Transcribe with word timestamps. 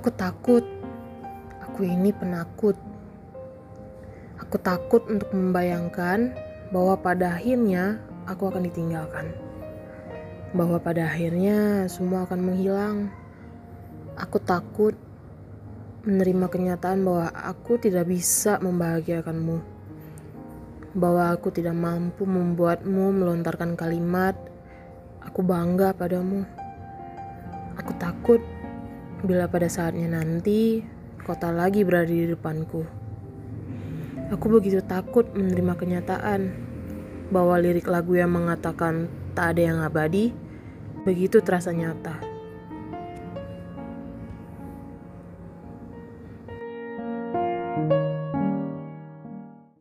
Aku 0.00 0.08
takut. 0.16 0.64
Aku 1.60 1.84
ini 1.84 2.08
penakut. 2.08 2.72
Aku 4.40 4.56
takut 4.56 5.04
untuk 5.12 5.28
membayangkan 5.28 6.32
bahwa 6.72 6.96
pada 6.96 7.36
akhirnya 7.36 8.00
aku 8.24 8.48
akan 8.48 8.64
ditinggalkan. 8.64 9.28
Bahwa 10.56 10.80
pada 10.80 11.04
akhirnya 11.04 11.84
semua 11.92 12.24
akan 12.24 12.40
menghilang. 12.40 13.12
Aku 14.16 14.40
takut 14.40 14.96
menerima 16.08 16.48
kenyataan 16.48 17.04
bahwa 17.04 17.28
aku 17.36 17.76
tidak 17.76 18.08
bisa 18.08 18.56
membahagiakanmu. 18.56 19.60
Bahwa 20.96 21.28
aku 21.28 21.52
tidak 21.52 21.76
mampu 21.76 22.24
membuatmu 22.24 23.20
melontarkan 23.20 23.76
kalimat, 23.76 24.32
"Aku 25.20 25.44
bangga 25.44 25.92
padamu." 25.92 26.48
Aku 27.76 27.92
takut 28.00 28.40
bila 29.20 29.50
pada 29.50 29.68
saatnya 29.68 30.20
nanti 30.20 30.80
kota 31.24 31.52
lagi 31.52 31.84
berada 31.84 32.08
di 32.08 32.30
depanku. 32.30 32.86
Aku 34.30 34.46
begitu 34.46 34.78
takut 34.80 35.26
menerima 35.34 35.74
kenyataan 35.74 36.40
bahwa 37.34 37.58
lirik 37.58 37.90
lagu 37.90 38.14
yang 38.14 38.30
mengatakan 38.30 39.10
tak 39.34 39.56
ada 39.56 39.62
yang 39.74 39.78
abadi 39.82 40.30
begitu 41.02 41.42
terasa 41.42 41.74
nyata. 41.74 42.29